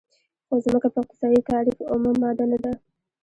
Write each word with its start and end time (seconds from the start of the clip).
خو 0.47 0.55
ځمکه 0.65 0.87
په 0.93 0.99
اقتصادي 1.03 1.41
تعریف 1.49 1.77
اومه 1.91 2.11
ماده 2.21 2.45
نه 2.51 2.57
ده. 2.63 2.71